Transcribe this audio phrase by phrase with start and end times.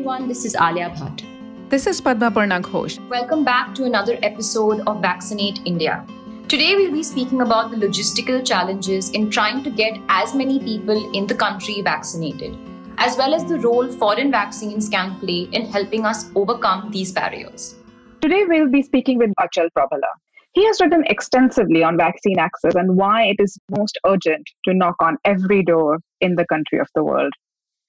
[0.00, 1.22] everyone, this is Alia Bhatt.
[1.68, 2.98] This is Padmaparna Ghosh.
[3.10, 6.06] Welcome back to another episode of Vaccinate India.
[6.48, 11.14] Today, we'll be speaking about the logistical challenges in trying to get as many people
[11.14, 12.56] in the country vaccinated,
[12.96, 17.74] as well as the role foreign vaccines can play in helping us overcome these barriers.
[18.22, 20.12] Today, we'll be speaking with Achal Prabhala.
[20.52, 24.96] He has written extensively on vaccine access and why it is most urgent to knock
[25.00, 27.34] on every door in the country of the world.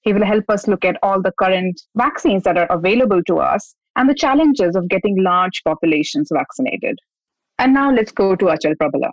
[0.02, 3.76] He will help us look at all the current vaccines that are available to us
[3.94, 6.98] and the challenges of getting large populations vaccinated.
[7.60, 9.10] And now let's go to Achal Prabhala.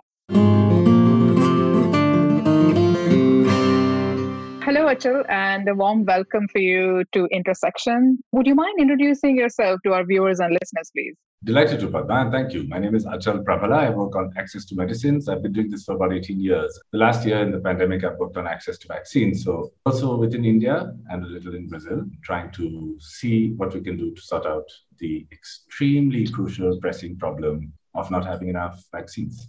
[4.64, 8.18] Hello, Achal, and a warm welcome for you to Intersection.
[8.32, 11.14] Would you mind introducing yourself to our viewers and listeners, please?
[11.42, 12.64] Delighted to, Padma, thank you.
[12.68, 13.78] My name is Achal Prabhala.
[13.78, 15.26] I work on access to medicines.
[15.26, 16.78] I've been doing this for about 18 years.
[16.92, 19.42] The last year in the pandemic, I've worked on access to vaccines.
[19.42, 23.96] So, also within India and a little in Brazil, trying to see what we can
[23.96, 29.48] do to sort out the extremely crucial, pressing problem of not having enough vaccines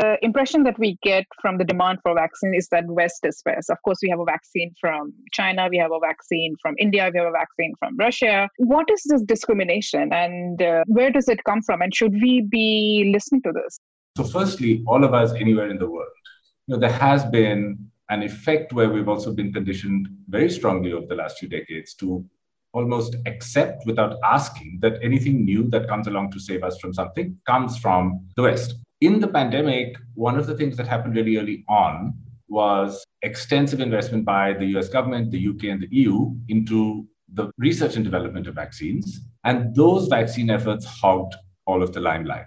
[0.00, 3.70] the impression that we get from the demand for vaccine is that West is first.
[3.70, 7.18] Of course, we have a vaccine from China, we have a vaccine from India, we
[7.20, 8.48] have a vaccine from Russia.
[8.58, 11.82] What is this discrimination and uh, where does it come from?
[11.82, 13.78] And should we be listening to this?
[14.16, 16.14] So, firstly, all of us anywhere in the world,
[16.66, 21.06] you know, there has been an effect where we've also been conditioned very strongly over
[21.06, 22.24] the last few decades to
[22.72, 27.36] almost accept without asking that anything new that comes along to save us from something
[27.46, 31.64] comes from the West in the pandemic, one of the things that happened really early
[31.68, 32.14] on
[32.48, 37.96] was extensive investment by the US government, the UK, and the EU into the research
[37.96, 39.20] and development of vaccines.
[39.44, 41.34] And those vaccine efforts hogged
[41.66, 42.46] all of the limelight.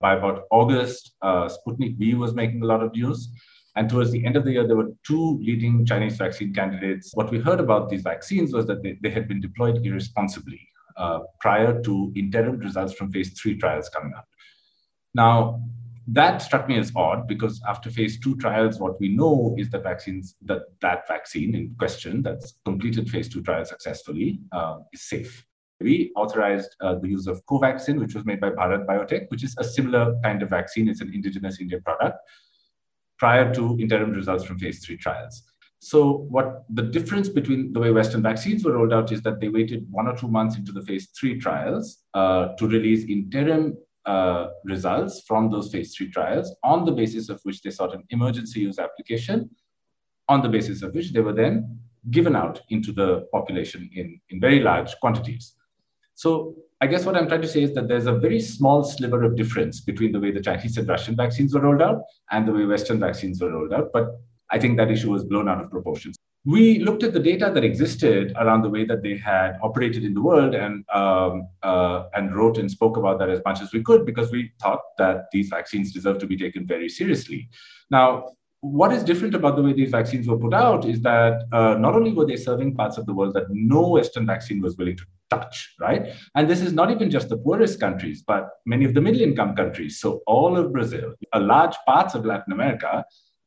[0.00, 3.28] By about August, uh, Sputnik V was making a lot of news.
[3.76, 7.10] And towards the end of the year, there were two leading Chinese vaccine candidates.
[7.14, 10.60] What we heard about these vaccines was that they, they had been deployed irresponsibly
[10.96, 14.24] uh, prior to interim results from phase three trials coming out.
[15.14, 15.62] Now,
[16.12, 19.84] that struck me as odd because after phase two trials, what we know is that
[19.84, 25.44] vaccines, that that vaccine in question that's completed phase two trials successfully uh, is safe.
[25.80, 29.54] We authorized uh, the use of Covaxin, which was made by Bharat Biotech, which is
[29.58, 30.88] a similar kind of vaccine.
[30.88, 32.18] It's an indigenous Indian product
[33.18, 35.42] prior to interim results from phase three trials.
[35.78, 39.48] So, what the difference between the way Western vaccines were rolled out is that they
[39.48, 43.78] waited one or two months into the phase three trials uh, to release interim
[44.10, 48.04] uh, results from those phase three trials, on the basis of which they sought an
[48.10, 49.38] emergency use application,
[50.32, 51.54] on the basis of which they were then
[52.16, 55.44] given out into the population in, in very large quantities.
[56.14, 59.22] So I guess what I'm trying to say is that there's a very small sliver
[59.22, 62.52] of difference between the way the Chinese and Russian vaccines were rolled out and the
[62.52, 63.90] way Western vaccines were rolled out.
[63.92, 64.06] But
[64.50, 66.12] I think that issue was blown out of proportion
[66.44, 70.14] we looked at the data that existed around the way that they had operated in
[70.14, 73.82] the world and um, uh, and wrote and spoke about that as much as we
[73.82, 77.48] could because we thought that these vaccines deserve to be taken very seriously.
[77.90, 78.30] Now,
[78.62, 81.94] what is different about the way these vaccines were put out is that uh, not
[81.94, 85.04] only were they serving parts of the world that no Western vaccine was willing to
[85.30, 86.14] touch, right?
[86.34, 89.56] And this is not even just the poorest countries, but many of the middle income
[89.56, 89.98] countries.
[89.98, 93.04] So all of Brazil, a large parts of Latin America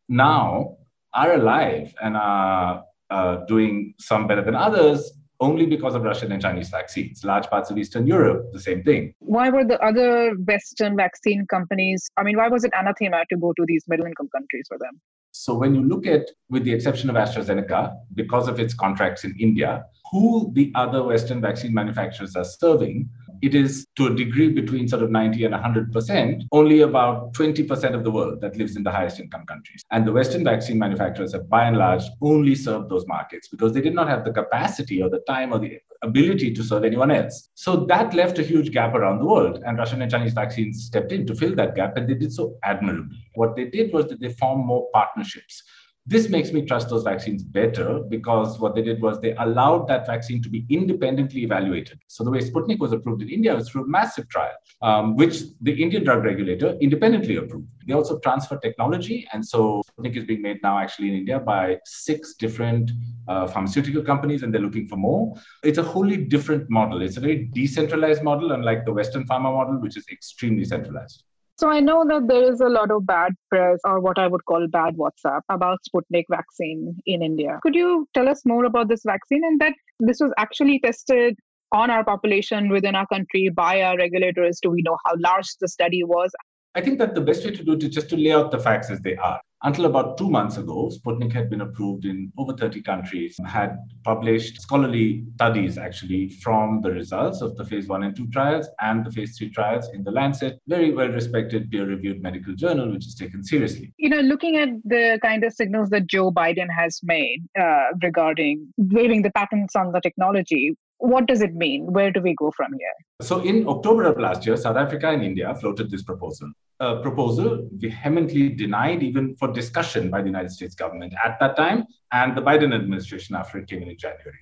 [0.09, 0.77] now
[1.13, 6.41] are alive and are uh, doing some better than others only because of Russian and
[6.41, 7.23] Chinese vaccines.
[7.23, 9.13] Large parts of Eastern Europe, the same thing.
[9.19, 13.53] Why were the other Western vaccine companies, I mean, why was it anathema to go
[13.57, 15.01] to these middle income countries for them?
[15.31, 19.35] So, when you look at, with the exception of AstraZeneca, because of its contracts in
[19.39, 23.09] India, who the other Western vaccine manufacturers are serving,
[23.41, 28.03] it is to a degree between sort of 90 and 100%, only about 20% of
[28.03, 29.83] the world that lives in the highest income countries.
[29.91, 33.81] And the Western vaccine manufacturers have by and large only served those markets because they
[33.81, 37.49] did not have the capacity or the time or the ability to serve anyone else.
[37.55, 39.63] So that left a huge gap around the world.
[39.65, 42.55] And Russian and Chinese vaccines stepped in to fill that gap, and they did so
[42.63, 43.17] admirably.
[43.33, 45.63] What they did was that they formed more partnerships
[46.05, 50.05] this makes me trust those vaccines better because what they did was they allowed that
[50.05, 51.99] vaccine to be independently evaluated.
[52.07, 55.43] So the way Sputnik was approved in India was through a massive trial, um, which
[55.61, 57.67] the Indian drug regulator independently approved.
[57.87, 61.79] They also transfer technology, and so Sputnik is being made now actually in India by
[61.85, 62.91] six different
[63.29, 65.35] uh, pharmaceutical companies, and they're looking for more.
[65.63, 67.01] It's a wholly different model.
[67.01, 71.23] It's a very decentralized model, unlike the Western pharma model, which is extremely centralized.
[71.57, 74.43] So I know that there is a lot of bad press or what I would
[74.45, 77.59] call bad WhatsApp about Sputnik vaccine in India.
[77.61, 81.35] Could you tell us more about this vaccine and that this was actually tested
[81.71, 84.59] on our population within our country by our regulators?
[84.61, 86.31] Do we know how large the study was?
[86.75, 88.59] I think that the best way to do it is just to lay out the
[88.59, 89.39] facts as they are.
[89.65, 94.59] Until about two months ago, Sputnik had been approved in over 30 countries, had published
[94.61, 99.11] scholarly studies actually from the results of the phase one and two trials and the
[99.11, 103.15] phase three trials in the Lancet, very well respected peer reviewed medical journal, which is
[103.15, 103.93] taken seriously.
[103.97, 108.73] You know, looking at the kind of signals that Joe Biden has made uh, regarding
[108.77, 111.91] waiving the patents on the technology, what does it mean?
[111.91, 112.95] Where do we go from here?
[113.21, 116.49] So, in October of last year, South Africa and India floated this proposal.
[116.79, 121.85] A proposal vehemently denied even for discussion by the United States government at that time
[122.13, 124.39] and the Biden administration after it came in in January.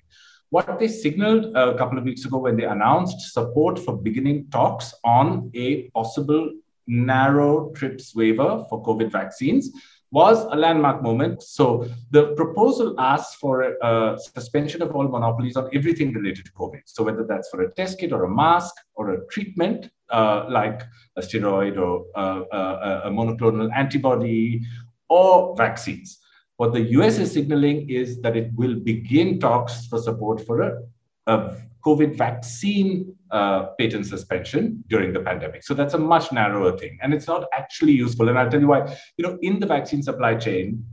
[0.52, 4.94] What they signaled a couple of weeks ago when they announced support for beginning talks
[5.04, 6.52] on a possible
[6.86, 9.72] narrow TRIPS waiver for COVID vaccines
[10.12, 11.42] was a landmark moment.
[11.42, 16.82] So the proposal asks for a, suspension of all monopolies on everything related to COVID.
[16.86, 20.82] So whether that's for a test kit or a mask or a treatment uh, like
[21.16, 24.62] a steroid or uh, a, a monoclonal antibody
[25.08, 26.20] or vaccines.
[26.58, 30.82] What the US is signaling is that it will begin talks for support for a,
[31.28, 31.56] a
[31.86, 35.64] COVID vaccine uh, patent suspension during the pandemic.
[35.64, 38.30] So that's a much narrower thing, and it's not actually useful.
[38.30, 38.96] And I'll tell you why.
[39.18, 40.86] You know, in the vaccine supply chain,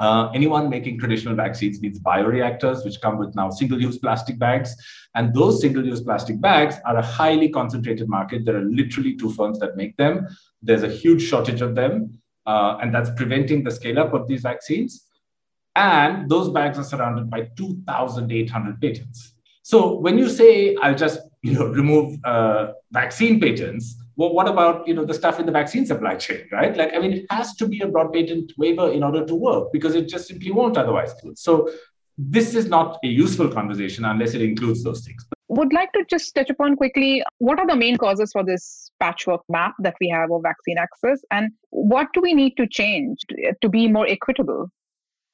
[0.00, 4.74] uh, anyone making traditional vaccines needs bioreactors, which come with now single-use plastic bags,
[5.14, 8.44] and those single-use plastic bags are a highly concentrated market.
[8.44, 10.26] There are literally two firms that make them.
[10.62, 15.06] There's a huge shortage of them, uh, and that's preventing the scale-up of these vaccines.
[15.76, 19.32] And those bags are surrounded by 2,800 patents.
[19.62, 24.86] So when you say I'll just you know remove uh, vaccine patents, well, what about
[24.86, 26.76] you know the stuff in the vaccine supply chain, right?
[26.76, 29.72] Like I mean, it has to be a broad patent waiver in order to work
[29.72, 31.14] because it just simply won't otherwise.
[31.34, 31.70] So
[32.18, 35.26] this is not a useful conversation unless it includes those things.
[35.48, 39.42] Would like to just touch upon quickly what are the main causes for this patchwork
[39.48, 43.18] map that we have of vaccine access, and what do we need to change
[43.60, 44.70] to be more equitable?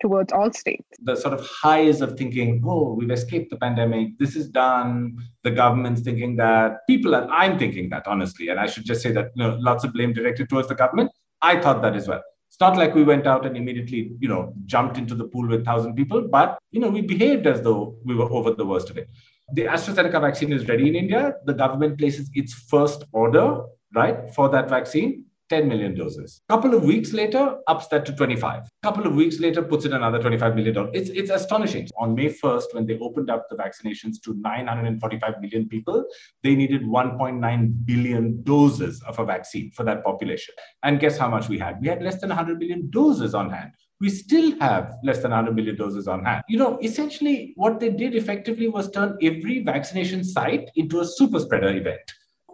[0.00, 0.88] Towards all states.
[1.02, 5.16] The sort of highs of thinking, oh, we've escaped the pandemic, this is done.
[5.44, 8.48] The government's thinking that, people are, I'm thinking that, honestly.
[8.48, 11.10] And I should just say that you know, lots of blame directed towards the government.
[11.42, 12.22] I thought that as well.
[12.48, 15.66] It's not like we went out and immediately, you know, jumped into the pool with
[15.66, 18.96] 1,000 people, but, you know, we behaved as though we were over the worst of
[18.96, 19.08] it.
[19.52, 21.34] The AstraZeneca vaccine is ready in India.
[21.44, 23.62] The government places its first order,
[23.94, 26.40] right, for that vaccine 10 million doses.
[26.48, 28.64] Couple of weeks later, ups that to 25.
[28.64, 30.90] A couple of weeks later, puts in another 25 million dollars.
[30.94, 31.88] It's, it's astonishing.
[31.98, 36.04] On May 1st, when they opened up the vaccinations to 945 million people,
[36.42, 40.54] they needed 1.9 billion doses of a vaccine for that population.
[40.82, 41.80] And guess how much we had?
[41.80, 45.56] We had less than 100 million doses on hand we still have less than 100
[45.56, 46.44] million doses on hand.
[46.48, 51.40] You know, essentially, what they did effectively was turn every vaccination site into a super
[51.40, 52.00] spreader event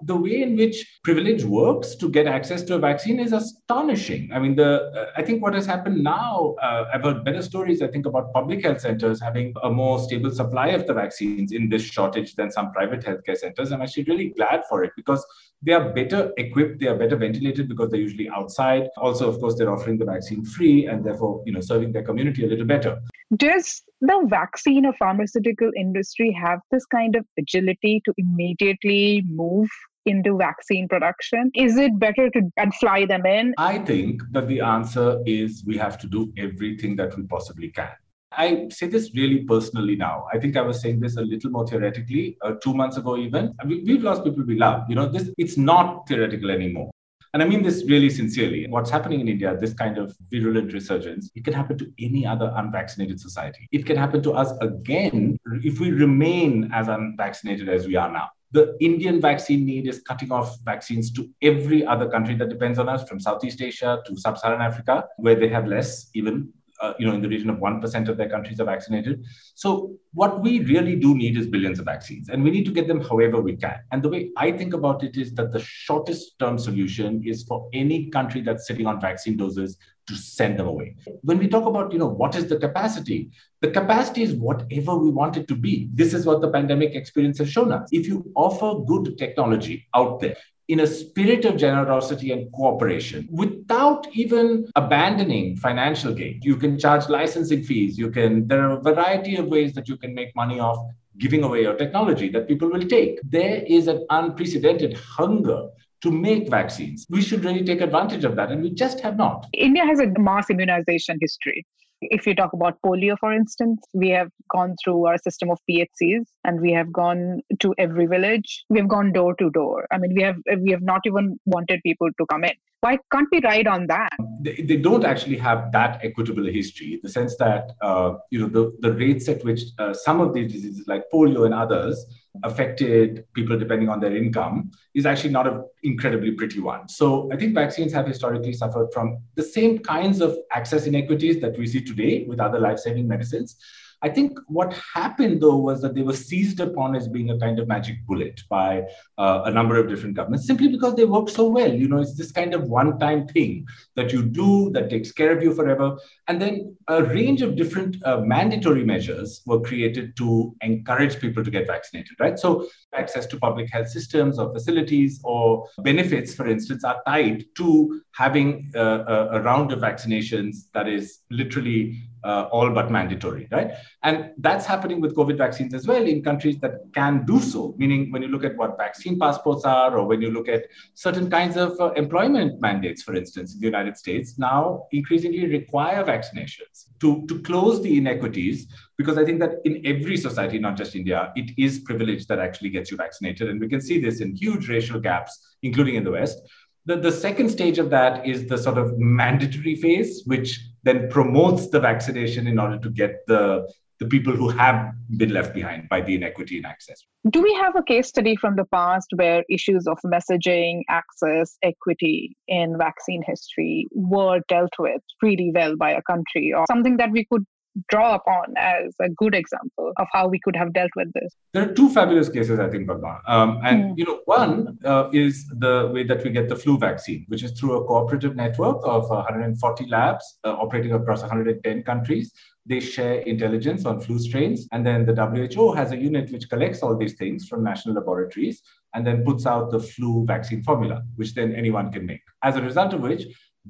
[0.07, 4.31] the way in which privilege works to get access to a vaccine is astonishing.
[4.33, 7.83] I mean, the uh, I think what has happened now, uh, I've heard better stories,
[7.83, 11.69] I think, about public health centers having a more stable supply of the vaccines in
[11.69, 13.73] this shortage than some private healthcare centers.
[13.73, 15.25] I'm actually really glad for it because
[15.63, 18.89] they are better equipped, they are better ventilated because they're usually outside.
[18.99, 22.45] Also, of course, they're offering the vaccine free and therefore, you know, serving their community
[22.45, 23.01] a little better.
[23.37, 29.69] Does the vaccine or pharmaceutical industry have this kind of agility to immediately move
[30.07, 31.51] into vaccine production?
[31.55, 33.55] Is it better to and fly them in?
[33.59, 37.91] I think that the answer is we have to do everything that we possibly can.
[38.37, 40.27] I say this really personally now.
[40.33, 43.55] I think I was saying this a little more theoretically uh, two months ago, even.
[43.61, 44.83] I mean, we've lost people we love.
[44.89, 46.91] You know, this it's not theoretical anymore.
[47.33, 48.67] And I mean this really sincerely.
[48.69, 52.53] What's happening in India, this kind of virulent resurgence, it can happen to any other
[52.55, 53.69] unvaccinated society.
[53.73, 58.31] It can happen to us again if we remain as unvaccinated as we are now
[58.55, 62.89] the Indian vaccine need is cutting off vaccines to every other country that depends on
[62.89, 67.15] us, from Southeast Asia to Sub-Saharan Africa, where they have less, even uh, you know,
[67.15, 69.25] in the region of 1% of their countries are vaccinated.
[69.55, 72.87] So what we really do need is billions of vaccines, and we need to get
[72.87, 73.79] them however we can.
[73.91, 77.69] And the way I think about it is that the shortest term solution is for
[77.73, 80.97] any country that's sitting on vaccine doses to send them away.
[81.23, 83.31] When we talk about, you know, what is the capacity?
[83.61, 85.89] The capacity is whatever we want it to be.
[85.93, 87.89] This is what the pandemic experience has shown us.
[87.93, 90.37] If you offer good technology out there,
[90.69, 96.41] in a spirit of generosity and cooperation without even abandoning financial gain.
[96.43, 97.99] You can charge licensing fees.
[97.99, 100.79] You can, there are a variety of ways that you can make money off
[101.19, 103.21] giving away your technology that people will take.
[103.23, 105.69] There is an unprecedented hunger
[106.05, 107.07] to make vaccines.
[107.09, 109.47] We should really take advantage of that, and we just have not.
[109.55, 111.67] India has a mass immunization history
[112.11, 116.25] If you talk about polio, for instance, we have gone through our system of PHCs
[116.45, 118.65] and we have gone to every village.
[118.71, 119.87] We have gone door to door.
[119.91, 122.53] I mean, we have we have not even wanted people to come in.
[122.81, 124.11] Why can't we ride on that?
[124.43, 128.49] They, they don't actually have that equitable history, in the sense that uh, you know
[128.49, 132.05] the, the rates at which uh, some of these diseases, like polio and others,
[132.43, 136.89] affected people depending on their income is actually not an incredibly pretty one.
[136.89, 141.57] So I think vaccines have historically suffered from the same kinds of access inequities that
[141.57, 141.94] we see today
[142.27, 143.57] with other life-saving medicines.
[144.05, 147.59] I think what happened though was that they were seized upon as being a kind
[147.59, 148.83] of magic bullet by
[149.17, 151.73] uh, a number of different governments simply because they work so well.
[151.73, 155.35] You know, it's this kind of one time thing that you do that takes care
[155.35, 155.97] of you forever.
[156.29, 161.51] And then a range of different uh, mandatory measures were created to encourage people to
[161.51, 162.39] get vaccinated, right?
[162.39, 168.03] So access to public health systems or facilities or benefits, for instance, are tied to
[168.13, 173.73] having uh, a, a round of vaccinations that is literally uh, all but mandatory, right?
[174.03, 177.75] And that's happening with COVID vaccines as well in countries that can do so.
[177.77, 180.65] Meaning, when you look at what vaccine passports are, or when you look at
[180.95, 186.03] certain kinds of uh, employment mandates, for instance, in the United States, now increasingly require
[186.05, 188.67] vaccinations to, to close the inequities.
[188.97, 192.71] Because I think that in every society, not just India, it is privilege that actually
[192.71, 193.49] gets you vaccinated.
[193.49, 196.41] And we can see this in huge racial gaps, including in the West.
[196.87, 201.69] The, the second stage of that is the sort of mandatory phase, which then promotes
[201.69, 203.69] the vaccination in order to get the
[204.01, 207.05] the people who have been left behind by the inequity in access.
[207.31, 212.37] Do we have a case study from the past where issues of messaging, access, equity
[212.49, 217.25] in vaccine history were dealt with really well by a country or something that we
[217.31, 217.45] could
[217.89, 221.33] draw upon as a good example of how we could have dealt with this?
[221.53, 223.21] There are two fabulous cases, I think, Padma.
[223.27, 223.99] Um, and mm.
[223.99, 227.53] you know, one uh, is the way that we get the flu vaccine, which is
[227.59, 232.33] through a cooperative network of 140 labs uh, operating across 110 countries.
[232.67, 236.83] They share intelligence on flu strains, and then the WHO has a unit which collects
[236.83, 238.63] all these things from national laboratories
[238.95, 242.23] and then puts out the flu vaccine formula, which then anyone can make.
[242.43, 243.25] As a result of which,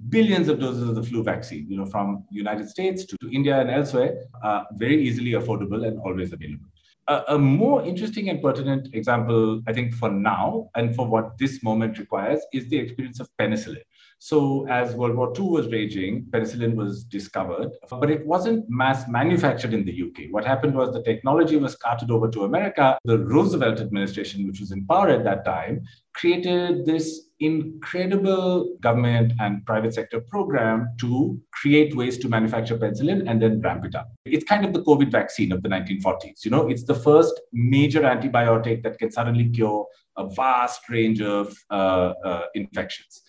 [0.08, 3.60] billions of doses of the flu vaccine, you know, from United States to, to India
[3.60, 6.66] and elsewhere, are very easily affordable and always available.
[7.06, 11.62] A, a, more interesting and pertinent example, I think, for now and for what this
[11.62, 13.82] moment requires is the experience of penicillin.
[14.18, 19.74] So, as World War II was raging, penicillin was discovered, but it wasn't mass manufactured
[19.74, 20.30] in the UK.
[20.32, 22.96] What happened was the technology was carted over to America.
[23.04, 25.82] The Roosevelt administration, which was in power at that time,
[26.14, 33.42] created this incredible government and private sector program to create ways to manufacture penicillin and
[33.42, 34.08] then ramp it up.
[34.24, 36.44] It's kind of the COVID vaccine of the 1940s.
[36.44, 41.54] You know, it's the first major antibiotic that can suddenly cure a vast range of
[41.70, 43.22] uh, uh, infections.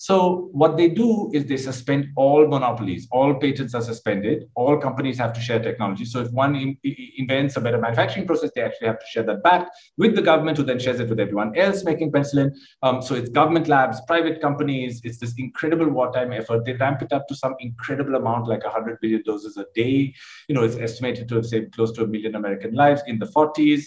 [0.00, 3.06] So what they do is they suspend all monopolies.
[3.12, 4.44] All patents are suspended.
[4.54, 6.06] All companies have to share technology.
[6.06, 6.78] So if one in,
[7.18, 10.56] invents a better manufacturing process, they actually have to share that back with the government,
[10.56, 12.50] who then shares it with everyone else making penicillin.
[12.82, 15.02] Um, so it's government labs, private companies.
[15.04, 16.64] It's this incredible wartime effort.
[16.64, 20.14] They ramp it up to some incredible amount, like 100 billion doses a day.
[20.48, 23.26] You know, it's estimated to have saved close to a million American lives in the
[23.26, 23.84] 40s.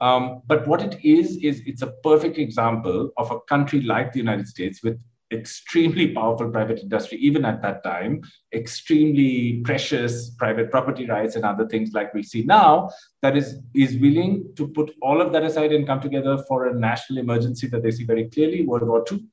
[0.00, 4.18] Um, but what it is, is it's a perfect example of a country like the
[4.18, 4.98] United States with
[5.32, 8.22] extremely powerful private industry, even at that time,
[8.54, 12.88] extremely precious private property rights and other things like we see now,
[13.22, 16.74] that is, is willing to put all of that aside and come together for a
[16.74, 19.24] national emergency that they see very clearly, World War II,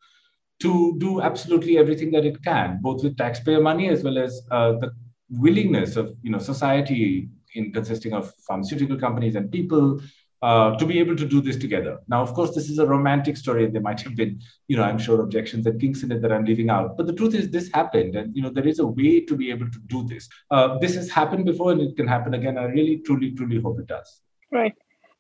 [0.62, 4.74] to do absolutely everything that it can, both with taxpayer money as well as uh,
[4.74, 4.92] the
[5.30, 10.00] willingness of you know society in consisting of pharmaceutical companies and people
[10.42, 12.00] uh, to be able to do this together.
[12.08, 13.66] Now, of course, this is a romantic story.
[13.66, 16.32] and There might have been, you know, I'm sure objections and kinks in it that
[16.32, 16.98] I'm leaving out.
[16.98, 19.50] But the truth is, this happened, and you know, there is a way to be
[19.50, 20.28] able to do this.
[20.52, 22.58] Uh, this has happened before, and it can happen again.
[22.58, 24.22] I really, truly, truly hope it does.
[24.52, 24.74] Right.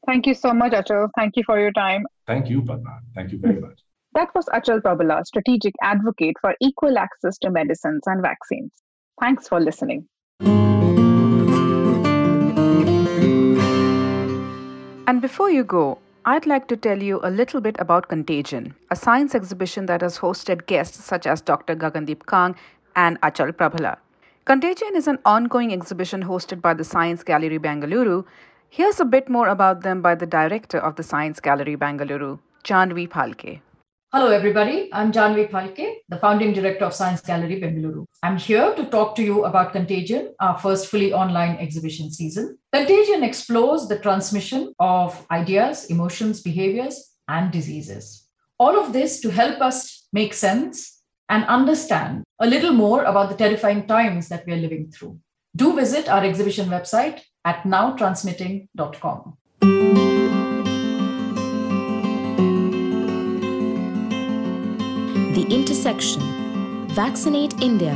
[0.06, 1.10] Thank you so much, Achal.
[1.16, 2.06] Thank you for your time.
[2.28, 3.00] Thank you, Padma.
[3.16, 3.80] Thank you very much.
[4.14, 8.72] That was Achal Prabhala, strategic advocate for equal access to medicines and vaccines.
[9.20, 10.08] Thanks for listening.
[15.08, 18.96] And before you go, I'd like to tell you a little bit about Contagion, a
[18.96, 21.76] science exhibition that has hosted guests such as Dr.
[21.76, 22.56] Gagandeep Kang
[22.96, 23.98] and Achal Prabhala.
[24.46, 28.26] Contagion is an ongoing exhibition hosted by the Science Gallery Bengaluru.
[28.70, 33.08] Here's a bit more about them by the director of the Science Gallery Bengaluru, Jahnavi
[33.08, 33.60] Phalkey.
[34.14, 34.90] Hello, everybody.
[34.94, 38.06] I'm Jahnavi Phalkey, the founding director of Science Gallery Bengaluru.
[38.24, 42.58] I'm here to talk to you about Contagion, our first fully online exhibition season.
[42.72, 48.28] Contagion explores the transmission of ideas, emotions, behaviors, and diseases.
[48.58, 53.36] All of this to help us make sense and understand a little more about the
[53.36, 55.20] terrifying times that we are living through.
[55.56, 60.15] Do visit our exhibition website at nowtransmitting.com.
[65.36, 67.94] The Intersection Vaccinate India,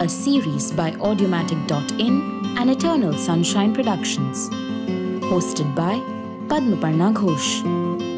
[0.00, 4.50] a series by Audiomatic.in and Eternal Sunshine Productions.
[5.30, 6.00] Hosted by
[6.48, 7.62] Padmaparna Ghosh.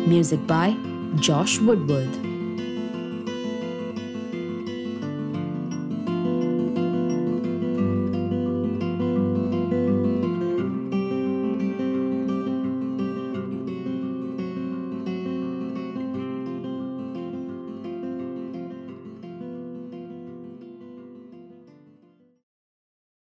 [0.06, 0.74] Music by
[1.16, 2.25] Josh Woodward.